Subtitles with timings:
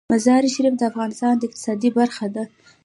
[0.13, 2.43] مزارشریف د افغانستان د اقتصاد برخه ده.